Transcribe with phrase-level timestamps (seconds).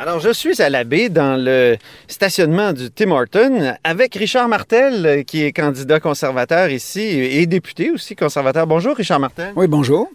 [0.00, 1.76] Alors, je suis à la baie dans le
[2.08, 7.90] stationnement du Tim Horton avec Richard Martel, euh, qui est candidat conservateur ici et député
[7.90, 8.66] aussi conservateur.
[8.66, 9.52] Bonjour, Richard Martel.
[9.56, 10.08] Oui, bonjour.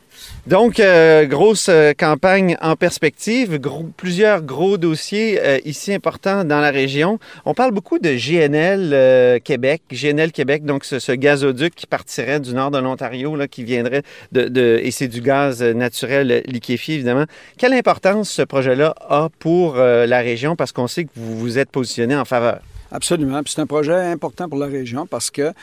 [0.47, 3.60] Donc, euh, grosse euh, campagne en perspective,
[3.97, 7.17] plusieurs gros dossiers euh, ici importants dans la région.
[7.46, 12.70] On parle beaucoup de GNL Québec, GNL Québec, donc ce, gazoduc qui partirait du nord
[12.70, 17.25] de l'Ontario, qui viendrait de, et c'est du gaz naturel liquéfié, évidemment.
[17.57, 20.55] Quelle importance ce projet-là a pour la région?
[20.55, 22.59] Parce qu'on sait que vous vous êtes positionné en faveur?
[22.91, 23.41] Absolument.
[23.45, 25.53] c'est un projet important pour la région parce que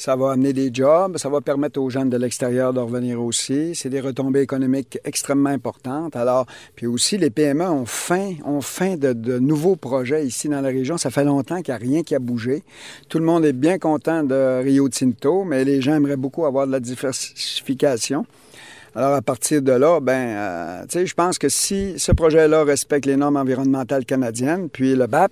[0.00, 3.74] ça va amener des jobs, ça va permettre aux jeunes de l'extérieur de revenir aussi.
[3.74, 6.16] C'est des retombées économiques extrêmement importantes.
[6.16, 10.96] Alors, puis aussi, les PME ont faim, ont de, nouveaux projets ici dans la région.
[10.96, 12.62] Ça fait longtemps qu'il n'y a rien qui a bougé.
[13.10, 16.66] Tout le monde est bien content de Rio Tinto, mais les gens aimeraient beaucoup avoir
[16.66, 18.24] de la diversification.
[18.94, 22.64] Alors, à partir de là, ben, euh, tu sais, je pense que si ce projet-là
[22.64, 25.30] respecte les normes environnementales canadiennes, puis le BAP,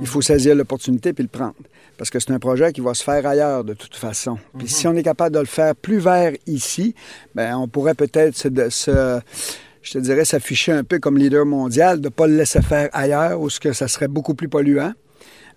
[0.00, 1.54] il faut saisir l'opportunité puis le prendre.
[1.96, 4.38] Parce que c'est un projet qui va se faire ailleurs de toute façon.
[4.58, 6.94] Puis si on est capable de le faire plus vert ici,
[7.34, 8.48] bien, on pourrait peut-être se,
[9.82, 12.90] je te dirais, s'afficher un peu comme leader mondial, de ne pas le laisser faire
[12.92, 14.92] ailleurs où ce que ça serait beaucoup plus polluant.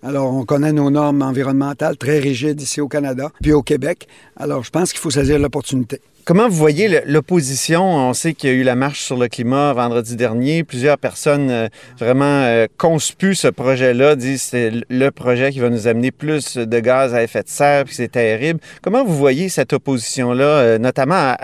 [0.02, 4.08] Alors, on connaît nos normes environnementales très rigides ici au Canada, puis au Québec.
[4.36, 6.00] Alors, je pense qu'il faut saisir l'opportunité.
[6.24, 7.82] Comment vous voyez l'opposition?
[7.82, 10.64] On sait qu'il y a eu la marche sur le climat vendredi dernier.
[10.64, 15.70] Plusieurs personnes euh, vraiment euh, conspuent ce projet-là, disent que c'est le projet qui va
[15.70, 18.60] nous amener plus de gaz à effet de serre, puis c'est terrible.
[18.82, 21.34] Comment vous voyez cette opposition-là, euh, notamment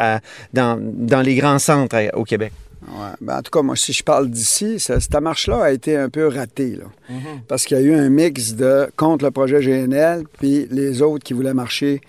[0.53, 2.53] dans, les grands centres au Québec?
[2.83, 3.15] Ouais.
[3.21, 6.29] Ben, en tout cas, moi, si je parle d'ici, cette marche-là a été un peu
[6.29, 6.77] ratée.
[6.77, 6.85] Là.
[7.11, 7.41] Mm-hmm.
[7.49, 11.25] Parce qu'il y a eu un mix de contre le projet GNL, puis les autres
[11.25, 12.01] qui voulaient marcher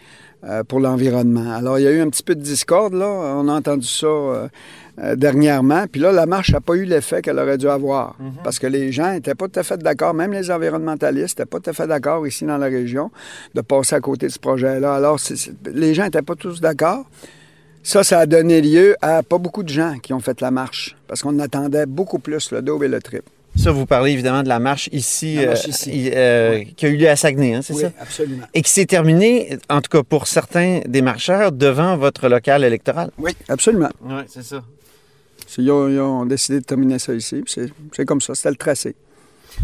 [0.44, 1.52] euh, pour l'environnement.
[1.52, 3.08] Alors, il y a eu un petit peu de discorde, là.
[3.08, 4.48] On a entendu ça euh,
[5.00, 5.86] euh, dernièrement.
[5.92, 8.16] Puis là, la marche n'a pas eu l'effet qu'elle aurait dû avoir.
[8.20, 8.34] Mhm.
[8.44, 11.60] Parce que les gens n'étaient pas tout à fait d'accord, même les environnementalistes n'étaient pas
[11.60, 13.10] tout à fait d'accord ici dans la région
[13.56, 14.94] de passer à côté de ce projet-là.
[14.94, 15.20] Alors,
[15.66, 17.06] les gens n'étaient pas tous d'accord.
[17.88, 20.98] Ça, ça a donné lieu à pas beaucoup de gens qui ont fait la marche,
[21.08, 23.30] parce qu'on attendait beaucoup plus le double et le triple.
[23.56, 25.56] Ça, vous parlez évidemment de la marche ici, euh,
[25.88, 27.92] euh, qui a eu lieu à Saguenay, hein, c'est oui, ça?
[28.02, 28.44] absolument.
[28.54, 33.10] Et qui s'est terminée, en tout cas pour certains des marcheurs, devant votre local électoral.
[33.18, 33.90] Oui, absolument.
[34.02, 34.62] Oui, c'est ça.
[35.58, 37.42] Ils ont, décidé de terminer ça ici.
[37.48, 38.98] C'est comme ça, c'était le tracé.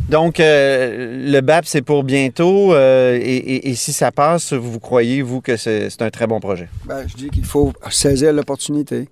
[0.10, 2.76] Donc, euh, le BAP, c'est pour bientôt.
[2.76, 6.70] et, si ça passe, vous croyez, vous, que c'est un très bon projet?
[6.86, 9.08] Bien, je dis qu'il faut saisir l'opportunité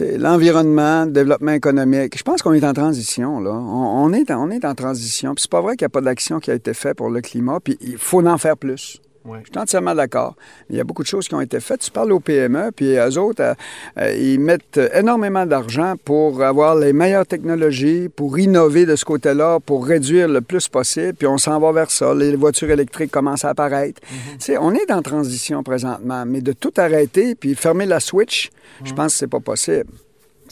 [0.00, 2.16] l'environnement, le développement économique.
[2.18, 3.52] Je pense qu'on est en transition, là.
[3.52, 5.34] On, est, on est en transition.
[5.34, 7.20] Puis c'est pas vrai qu'il n'y a pas d'action qui a été faite pour le
[7.20, 9.00] climat, puis il faut en faire plus.
[9.26, 10.36] Je suis entièrement d'accord.
[10.68, 11.80] Il y a beaucoup de choses qui ont été faites.
[11.80, 13.54] Tu parles aux PME, puis eux autres, euh,
[13.98, 19.60] euh, ils mettent énormément d'argent pour avoir les meilleures technologies, pour innover de ce côté-là,
[19.60, 22.14] pour réduire le plus possible, puis on s'en va vers ça.
[22.14, 24.00] Les voitures électriques commencent à apparaître.
[24.48, 24.58] Mhm.
[24.60, 28.50] On est en transition présentement, mais de tout arrêter, puis fermer la switch,
[28.84, 28.96] je mhm.
[28.96, 29.90] pense que c'est pas possible.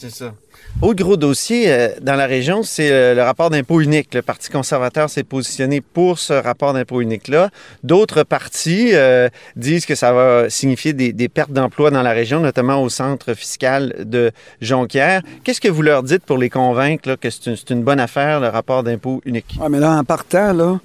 [0.03, 0.33] C'est ça.
[0.81, 4.13] Autre gros dossier euh, dans la région, c'est euh, le rapport d'impôt unique.
[4.13, 7.51] Le Parti conservateur s'est positionné pour ce rapport d'impôt unique-là.
[7.83, 12.83] D'autres partis euh, disent que ça va signifier des, pertes d'emplois dans la région, notamment
[12.83, 15.21] au centre fiscal de Jonquière.
[15.45, 18.83] Qu'est-ce que vous leur dites pour les convaincre que c'est une, bonne affaire, le rapport
[18.83, 19.57] d'impôt unique?
[19.61, 20.81] Ah, mais là, en partant, là,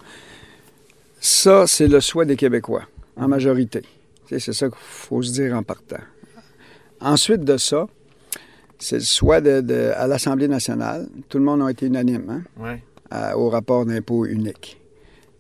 [1.21, 2.85] ça, c'est le souhait des Québécois,
[3.17, 3.83] en majorité.
[4.29, 6.05] C'est ça qu'il faut se dire en partant.
[7.01, 7.89] Ensuite de ça,
[8.79, 11.09] c'est soit de, à l'Assemblée nationale.
[11.29, 12.45] Tout le monde a été unanime
[13.11, 14.81] hein, au rapport d'impôt unique.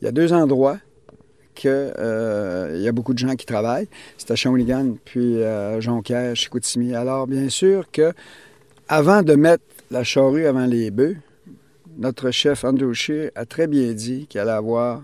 [0.00, 0.78] Il y a deux endroits
[1.54, 3.88] que euh, il y a beaucoup de gens qui travaillent.
[4.16, 6.94] C'est à Shawinigan puis à Jonquière, Chicoutimi.
[6.94, 8.12] Alors, bien sûr que
[8.88, 11.16] avant de mettre la charrue avant les bœufs,
[11.98, 15.03] notre chef Andrew Scheer a très bien dit qu'il allait avoir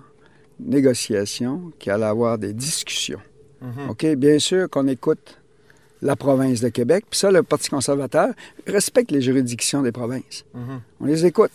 [0.60, 3.20] négociations, qu'il allait avoir des discussions.
[3.62, 3.90] Mm-hmm.
[3.90, 4.06] OK?
[4.16, 5.40] Bien sûr qu'on écoute
[6.04, 7.04] la province de Québec.
[7.10, 8.28] Puis ça, le Parti conservateur
[8.66, 10.44] respecte les juridictions des provinces.
[10.54, 10.80] Mhm.
[11.00, 11.50] On les écoute.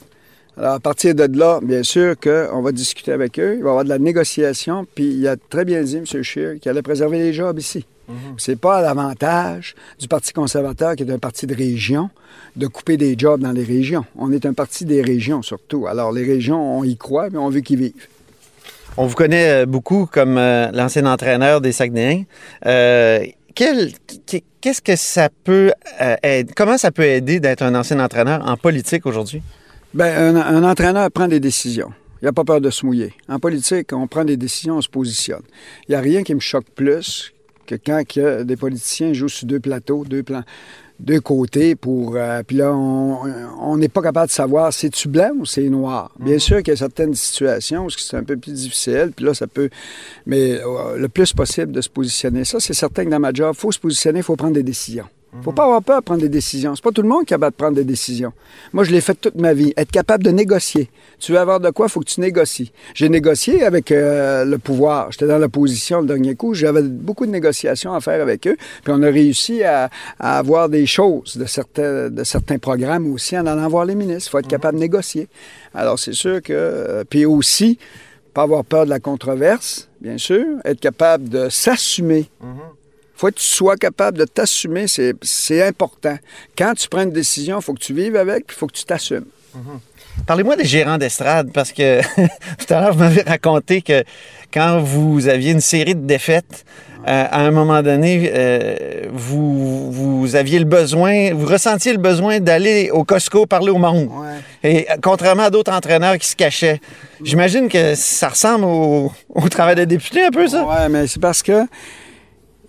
[0.58, 3.56] Alors, à partir de là, bien sûr qu'on va discuter avec eux.
[3.58, 4.86] Il va y avoir de la négociation.
[4.94, 6.06] Puis il a très bien dit, M.
[6.06, 7.86] Scheer, qu'il allait préserver les jobs ici.
[8.10, 8.16] Mhm.
[8.38, 12.10] C'est pas à l'avantage du Parti conservateur, qui est un parti de région,
[12.56, 14.04] de couper des jobs dans les régions.
[14.18, 15.86] On est un parti des régions, surtout.
[15.88, 18.08] Alors, les régions, on y croit, mais on veut qu'ils vivent.
[18.98, 22.24] On vous connaît beaucoup comme euh, l'ancien entraîneur des Saguenayens.
[22.66, 23.24] Euh,
[23.60, 25.72] qu'est-ce que ça peut
[26.02, 29.42] euh, aider, comment ça peut aider d'être un ancien entraîneur en politique aujourd'hui?
[29.94, 31.92] Bien, un, entraîneur prend des décisions.
[32.22, 33.14] Il n'a pas peur de se mouiller.
[33.28, 35.42] En politique, on prend des décisions, on se positionne.
[35.88, 37.34] Il n'y a rien qui me choque plus
[37.66, 38.02] que quand
[38.44, 40.44] des politiciens jouent sur deux plateaux, deux plans
[41.00, 42.16] deux côtés pour.
[42.16, 43.20] euh, puis là, on
[43.62, 46.12] on n'est pas capable de savoir c'est-tu blanc ou c'est noir.
[46.20, 49.34] Bien sûr qu'il y a certaines situations où c'est un peu plus difficile, puis là,
[49.34, 49.70] ça peut.
[50.26, 52.46] Mais euh, le plus possible de se positionner.
[52.46, 54.64] Ça, c'est certain que dans ma job, il faut se positionner, il faut prendre des
[54.64, 55.06] décisions.
[55.38, 56.76] Il faut pas avoir peur de prendre des décisions.
[56.76, 58.34] C'est pas tout le monde qui est capable de prendre des décisions.
[58.74, 59.74] Moi, je l'ai fait toute ma vie.
[59.78, 60.90] Être capable de négocier.
[61.20, 62.72] Tu veux avoir de quoi, il faut que tu négocies.
[62.96, 65.12] J'ai négocié avec euh, le pouvoir.
[65.12, 66.56] J'étais dans l'opposition le dernier coup.
[66.56, 68.58] J'avais beaucoup de négociations à faire avec eux.
[68.84, 73.38] Puis on a réussi à, à avoir des choses de certains, de certains programmes aussi
[73.38, 74.30] en allant voir les ministres.
[74.30, 75.28] Il faut être capable de négocier.
[75.76, 76.54] Alors, c'est sûr que...
[76.54, 77.78] euh, puis aussi,
[78.34, 80.46] pas avoir peur de la controverse, bien sûr.
[80.66, 82.30] Être capable de s'assumer
[83.20, 86.18] faut que tu sois capable de t'assumer, c'est, important.
[86.58, 88.78] Quand tu prends une décision, il faut que tu vives avec, puis il faut que
[88.78, 89.26] tu t'assumes.
[90.26, 94.06] Parlez-moi des gérants d'estrade, parce que tout à l'heure, vous m'avez raconté que
[94.54, 96.64] quand vous aviez une série de défaites,
[97.08, 102.40] euh, à un moment donné, euh, vous, vous aviez le besoin, vous ressentiez le besoin
[102.40, 104.10] d'aller au Costco parler au monde.
[104.64, 106.80] Et euh, contrairement à d'autres entraîneurs qui se cachaient.
[107.24, 110.66] J'imagine que ça ressemble au, au travail de député un peu, ça?
[110.66, 111.66] Oui, mais c'est parce que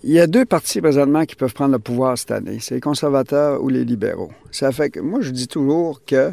[0.03, 2.57] il y a deux partis présentement qui peuvent prendre le pouvoir cette année.
[2.59, 4.31] C'est les conservateurs ou les libéraux.
[4.51, 6.31] Ça fait que moi, je dis toujours que.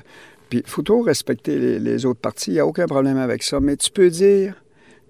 [0.48, 2.52] Puis il faut toujours respecter les, les autres partis.
[2.52, 3.60] Il n'y a aucun problème avec ça.
[3.60, 4.54] Mais tu peux dire.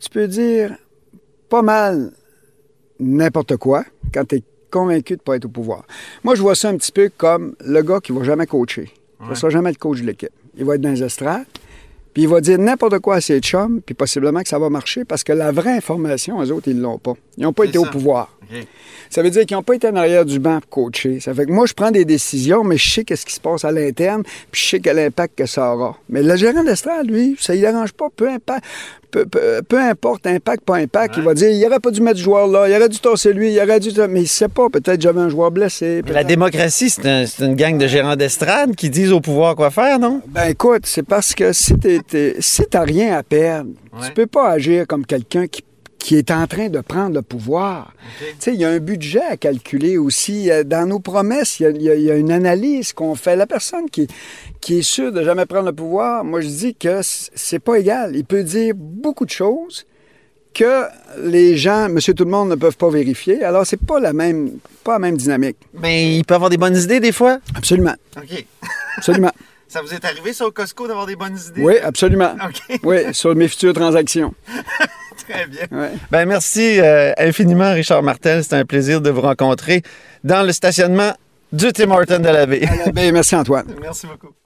[0.00, 0.76] Tu peux dire
[1.48, 2.12] pas mal
[3.00, 5.84] n'importe quoi quand tu es convaincu de ne pas être au pouvoir.
[6.24, 8.90] Moi, je vois ça un petit peu comme le gars qui ne va jamais coacher.
[9.20, 10.30] Il ne sera jamais le coach de l'équipe.
[10.56, 11.46] Il va être dans les estrades,
[12.18, 15.04] puis il va dire n'importe quoi à ses chums, puis possiblement que ça va marcher
[15.04, 17.12] parce que la vraie information, eux autres, ils ne l'ont pas.
[17.36, 18.32] Ils n'ont pas été au pouvoir.
[19.08, 21.20] Ça veut dire qu'ils n'ont pas été en arrière du banc pour coacher.
[21.20, 23.64] Ça fait que moi, je prends des décisions, mais je sais qu'est-ce qui se passe
[23.64, 25.96] à l'interne, puis je sais quel impact que ça aura.
[26.08, 28.08] Mais le gérant d'estrade, lui, ça ne dérange pas.
[28.16, 28.28] Peu,
[29.10, 32.18] peu, peu- peu importe, impact, pas impact, il va dire, il aurait pas dû mettre
[32.18, 33.90] ce joueur-là, il aurait dû tasser lui, il aurait dû...
[34.10, 36.02] Mais il sait pas, peut-être j'avais un joueur blessé.
[36.12, 39.70] La démocratie, c'est un- c'est une gang de gérants d'estrade qui disent au pouvoir quoi
[39.70, 40.20] faire, non?
[40.28, 44.06] Ben écoute, c'est parce que si t'es- t'es- si t'as rien à perdre, Ouais.
[44.08, 45.62] tu peux pas agir comme quelqu'un qui,
[45.98, 47.92] qui est en train de prendre le pouvoir.
[48.18, 50.50] Tu sais, il y a un budget à calculer aussi.
[50.50, 53.36] Euh, Dans nos promesses, il y a- y, y une analyse qu'on fait.
[53.36, 54.06] La personne qui,
[54.60, 58.16] qui est sûre de jamais prendre le pouvoir, moi je dis que c'est pas égal.
[58.16, 59.86] Il peut dire beaucoup de choses
[60.54, 60.84] que
[61.24, 63.42] les gens, monsieur tout le monde, ne peuvent pas vérifier.
[63.44, 65.56] Alors c'est pas la même, pas la même dynamique.
[65.74, 67.38] Mais il peut avoir des bonnes idées des fois?
[67.54, 68.44] Absolument, OK.
[68.96, 69.32] absolument.
[69.68, 71.62] Ça vous est arrivé, ça, au Costco, d'avoir des bonnes idées?
[71.62, 72.34] Oui, absolument.
[72.44, 74.34] OK, Oui, sur mes futures transactions.
[75.28, 75.66] très bien.
[75.70, 75.90] Ouais.
[76.10, 78.42] Ben merci euh, infiniment, Richard Martel.
[78.42, 79.82] C'était un plaisir de vous rencontrer
[80.24, 81.12] dans le stationnement
[81.52, 82.66] du Tim Horton de la baie.
[82.94, 83.66] Merci Antoine.
[83.80, 84.37] Merci beaucoup.